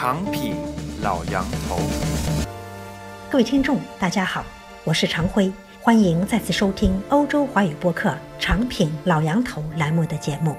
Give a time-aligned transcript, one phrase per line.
[0.00, 0.54] 长品
[1.02, 1.76] 老杨头，
[3.28, 4.44] 各位听众，大家好，
[4.84, 10.56] 我是常辉，欢迎再次收听欧洲华语播客长品老杨头栏目的节目。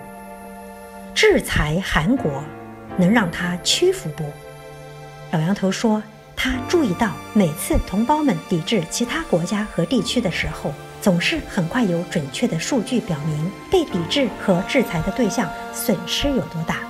[1.15, 2.43] 制裁韩国，
[2.97, 4.25] 能让他屈服不？
[5.31, 6.03] 老杨头说，
[6.35, 16.88] 他注意到每次同胞们抵制其他国家和地区的时候，总是很快有准确的数据表明被抵制和制裁的对象损失有多大。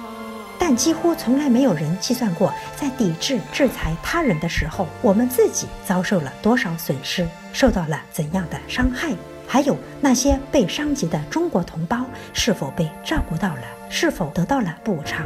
[0.70, 9.10] 但几乎从来没有人计算过，在抵制、制裁他人的时候，我们自己遭受了多少损失，受到了怎样的伤害，
[9.48, 15.26] 还有那些被伤及的中国同胞是否被照顾到了，是否得到了补偿。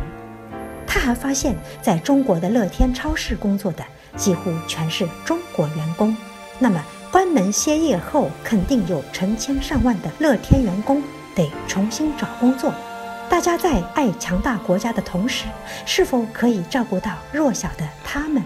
[0.87, 3.83] 他还发现，在中国的乐天超市工作的
[4.15, 6.15] 几乎全是中国员工。
[6.57, 11.03] 那么，关门歇业后，肯定有成千上万的乐天员工
[11.35, 12.73] 得重新找工作。
[13.29, 15.45] 大家在爱强大国家的同时，
[15.85, 18.43] 是否可以照顾到弱小的他们？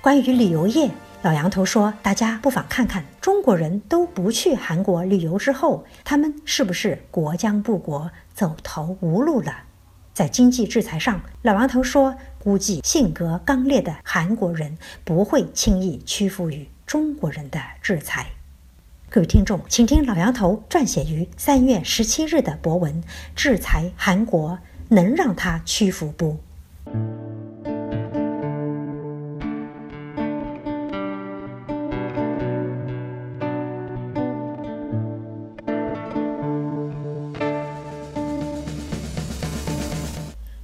[0.00, 0.90] 关于旅游业，
[1.22, 9.52] 老杨头说，大家不妨看看中国人都不去韩国旅游之后，他们是不是国将不国，走投无路了？
[10.12, 18.26] 在经济制裁上，老杨头说，估计性格刚烈的韩国人不会轻易屈服于中国人的制裁。
[19.14, 23.04] 各位听众，请听老杨头撰写于三月十七日的博文：
[23.36, 26.40] 制裁韩国能让他屈服不？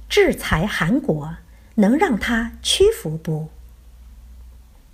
[0.09, 1.35] 制裁韩国
[1.75, 3.49] 能让他屈服不？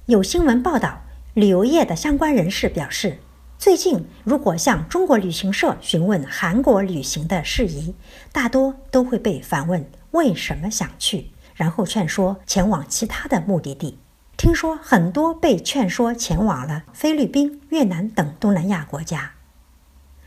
[0.07, 3.19] 有新闻报道，旅游业的相关人士表示。
[3.57, 7.95] 最近，如果向中国旅行社询问韩国旅行的事宜，
[8.31, 13.97] 大多都会被反问为什么想去，然后劝说前往其他的目的地。
[14.37, 19.31] 听说很多被劝说前往了菲律宾、越南等东南亚国家。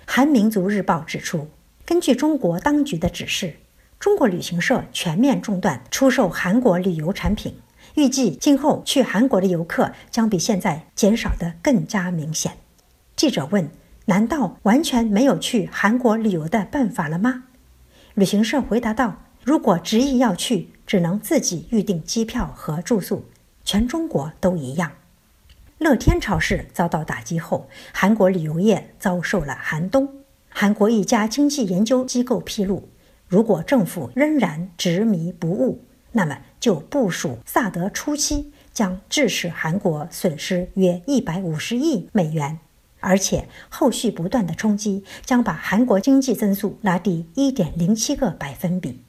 [0.07, 1.49] 韩民族日报指出，
[1.85, 3.57] 根据中国当局的指示，
[4.01, 7.55] 中国旅行社全面中断出售韩国旅游产品，
[7.95, 12.53] 预计今后去韩国的游客将比现在减少的更加明显。
[13.19, 13.69] 记者问
[14.07, 17.47] ：“难道完全没有去韩国旅游的办法了吗？”
[18.15, 23.25] 旅行社回答道：“如果执意要去，只能自己预订机票和住宿，
[23.65, 24.93] 全中国都一样。”
[25.79, 30.09] 乐天超市遭到打击后，韩国旅游业遭受了寒冬。
[30.49, 32.89] 韩国一家经济研究机构披露，
[33.27, 42.61] 如果政府仍然执迷不悟，那么就部署萨德初期将致使韩国损失约一百五十亿美元。
[43.01, 49.03] 而且，后续不断的冲击将把韩国经济增速拉低一点零七个百分比，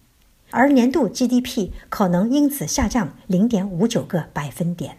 [0.51, 4.97] 而年度 GDP 可能因此下降零点五九个百分点。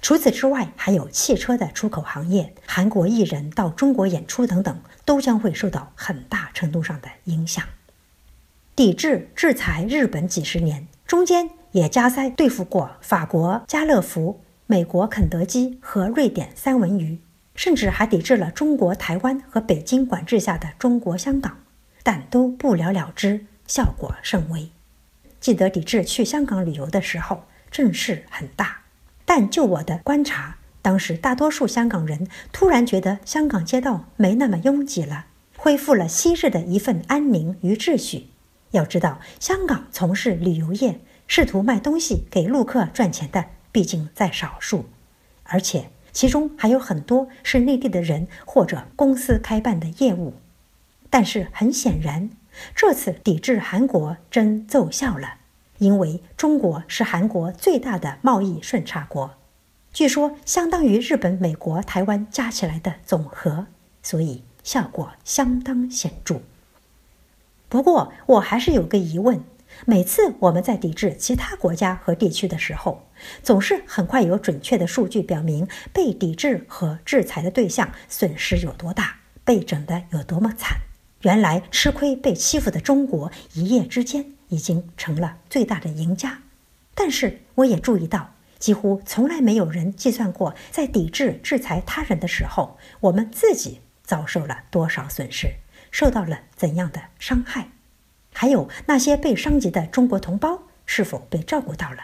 [0.00, 7.64] 除此之外，还有汽车的出口行业、韩国艺人到中国演出等等，都将会受到很大程度上的影响。
[8.76, 17.18] 抵制制裁日本几十年，中间也加塞对付过法国家乐福、美国肯德基和瑞典三文鱼。
[17.54, 21.58] 甚至还抵制了中国台湾和北京管制下的中国香港，
[22.02, 24.70] 但都不了了之，效果甚微。
[25.40, 28.82] 记得抵制去香港旅游的时候，阵势很大，
[29.24, 35.26] 但就我的观察，当时大多数香港人突然觉得香港街道没那么拥挤了，
[35.56, 38.30] 恢复了昔日的一份安宁与秩序。
[38.72, 44.86] 要知道，香港从事旅游业，试图卖东西给陆客赚钱的，毕竟在少数，
[45.44, 45.90] 而且。
[46.14, 50.34] 其中还有很多是内地的人或者公司开办的业务，
[51.10, 52.30] 但是很显然，
[52.74, 55.34] 这次抵制韩国真奏效了，
[55.78, 59.32] 因为中国是韩国最大的贸易顺差国，
[59.92, 63.66] 据说相当于日本、美国、台湾加起来的总和，
[64.02, 66.40] 所以效果相当显著。
[67.68, 69.42] 不过，我还是有个疑问。
[69.86, 73.08] 每次我们在抵制其他国家和地区的时候，
[73.42, 80.78] 总是很快有准确的数据表明被抵制和制裁的对象损失有多大，被整的有多么惨。
[81.22, 86.40] 原来吃亏被欺负的中国一夜之间已经成了最大的赢家。
[86.94, 95.48] 但是我也注意到，几乎从来没有人计算过在抵制制裁他人的时候，我们自己遭受了多少损失，
[95.90, 97.68] 受到了怎样的伤害。
[98.36, 101.98] 还有那些被伤及的中国同胞是否被照顾到了？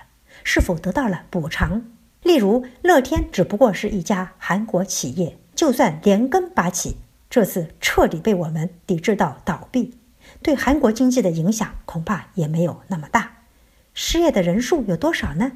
[0.45, 1.83] 是否得到了补偿？
[2.23, 6.97] 例如，乐天只不过是一家韩国企业，就算连根拔起，
[7.29, 9.99] 这次彻底被我们抵制到倒闭，
[10.41, 13.39] 对韩国经济的影响恐怕也没有那么大。
[13.93, 15.53] 失业的人数有多少呢？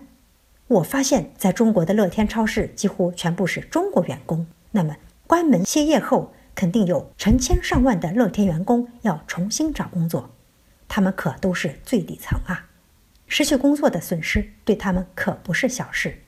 [0.67, 4.47] 我发现，在中国的乐天超市几乎全部是中国员工。
[4.73, 10.34] 那么，关门歇业后，肯定有成千上万的乐天员工要重新找工作。
[10.95, 12.67] 他们可都是最底层啊，
[13.27, 16.21] 失去工作的损失对他们可不是小事。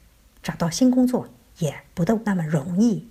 [0.43, 1.29] 找到新工作
[1.59, 3.09] 也不都那么容易。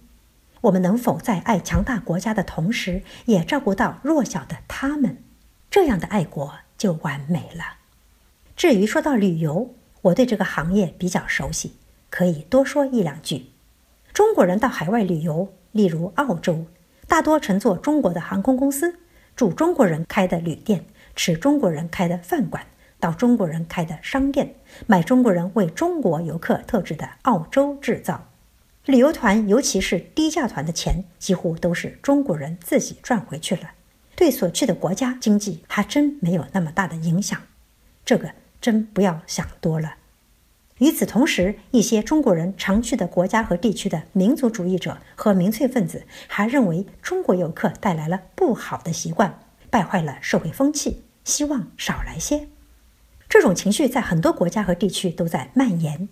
[0.60, 5.24] 我们能否在爱强大国家的同时，也照顾到弱小的他们？
[5.72, 7.78] 这样的爱国就完美了。
[8.58, 11.78] 至于说到旅游，我对这个行业比较熟悉，
[12.10, 13.52] 可以多说一两句。
[14.12, 16.66] 中国人到海外旅游，例如澳洲，
[17.08, 19.00] 大多乘坐中国的航空公司，
[19.38, 22.66] 住中国人开的旅店，吃中国人开的饭馆，
[23.00, 24.56] 到中国人开的商店，
[24.88, 28.30] 买中国人为中国游客特制的澳洲制造。
[28.86, 33.72] 旅游团，尤其是低价团的钱，几乎都是中国人自己赚回去了，
[34.16, 37.42] 对所去的国家经济还真没有那么大的影响。
[38.04, 38.32] 这个。
[38.62, 39.98] 真不要想多了。
[40.80, 49.40] 与此同时，一些中国人常去的国家和地区的民族主义者和民粹分子还认为中国游客带来了不好的习惯，
[49.70, 52.48] 败坏了社会风气，希望少来些。
[53.28, 56.08] 这种情绪在很多国家和地区都在蔓延。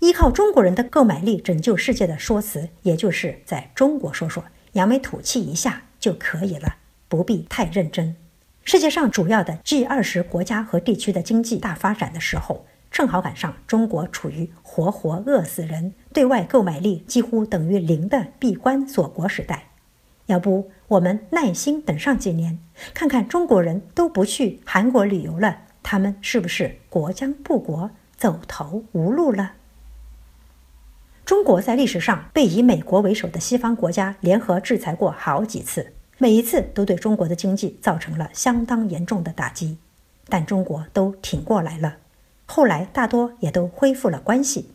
[0.00, 6.76] 依靠中国人的购买力拯救世界的说辞，也就是在中国说说，扬眉吐气一下就可以了，
[7.08, 8.16] 不必太认真。
[8.64, 19.70] 世界上主要的 G 二十国家和地区的经济大发展的时候，正好赶上中国处于活活饿死人、对外购买力几乎等于零的闭关锁国时代。
[20.28, 22.58] 要不我们耐心等上几年，
[22.94, 29.52] 看看中国人都不去韩国旅游了，他们是不是国将不国、走投无路了？
[31.24, 35.92] 中国在历史上被以美国为首的西方国家联合制裁过好几次。
[36.18, 39.78] 每一次都对中国的经济造成了相当严重的打击，
[40.28, 41.98] 但中国都挺过来了。
[42.44, 44.72] 后来大多也都恢复了关系。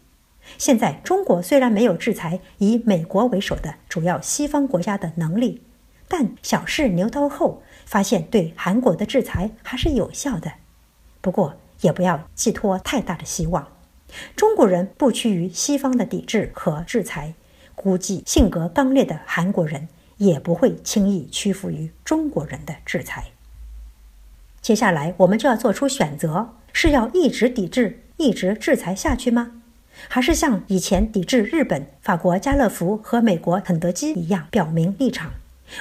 [0.57, 5.61] 现在中国虽然没有制裁以美国为首的主要西方国家的能力，
[6.07, 10.53] 但小试牛刀后发现对韩国的制裁还是有效的。
[11.21, 13.67] 不过也不要寄托太大的希望，
[14.35, 17.33] 中国人不屈于西方的抵制和制裁，
[17.75, 19.87] 估计性格刚烈的韩国人。
[20.17, 23.31] 也不会轻易屈服于中国人的制裁。
[24.61, 29.62] 接下来，我们就要做出选择：是要一直抵制、一直制裁下去吗？
[30.07, 35.31] 还是像以前抵制日本、法国家乐福和美国肯德基一样表明立场？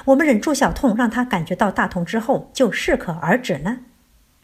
[0.06, 3.78] 我们忍住小痛，让他感觉到大痛之后，就适可而止呢？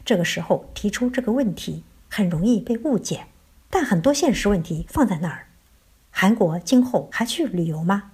[0.05, 3.25] 这个时候提出这个问题，很容易被误解。
[3.69, 5.47] 但很多现实问题放在那儿：
[6.11, 8.11] 韩国今后还去旅游吗？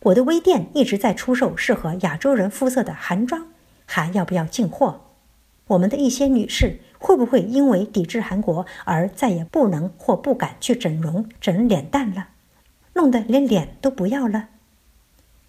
[0.00, 3.48] 我的微店一直在出售适合亚洲人肤色的韩妆，
[3.86, 5.02] 还要不要进货？
[5.68, 12.28] 我们的一些女士会不会因为抵制韩国而再也不能或不敢去整容、整脸蛋了，
[12.94, 14.48] 弄得连脸都不要了？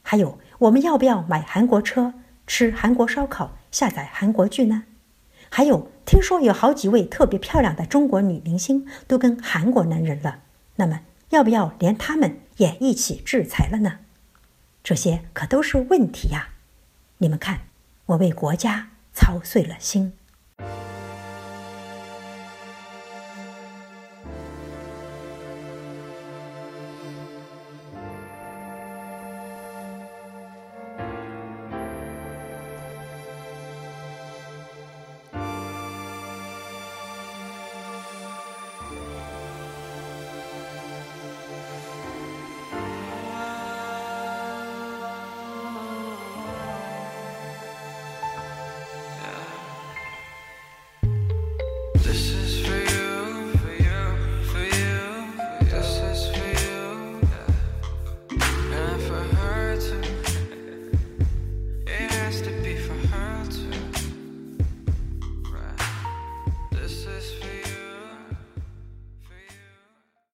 [0.02, 2.16] 还有，我们要不要买韩国车、
[2.48, 4.86] 吃韩国烧烤、下载韩国剧呢？
[5.50, 10.40] 还有，听说有好几位特别漂亮的中国女明星都跟韩国男人了，
[10.78, 14.00] 那么要不要连他们也一起制裁了呢？
[14.84, 16.50] 这些可都是问题呀！
[17.20, 17.62] 你们看，
[18.08, 20.14] 我为国家操碎了心。